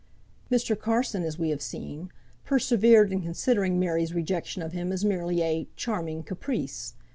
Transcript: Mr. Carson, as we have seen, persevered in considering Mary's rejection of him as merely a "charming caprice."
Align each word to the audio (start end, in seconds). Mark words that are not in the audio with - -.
Mr. 0.51 0.75
Carson, 0.75 1.21
as 1.21 1.37
we 1.37 1.51
have 1.51 1.61
seen, 1.61 2.11
persevered 2.43 3.11
in 3.11 3.21
considering 3.21 3.79
Mary's 3.79 4.15
rejection 4.15 4.63
of 4.63 4.71
him 4.73 4.91
as 4.91 5.05
merely 5.05 5.43
a 5.43 5.67
"charming 5.75 6.23
caprice." 6.23 6.95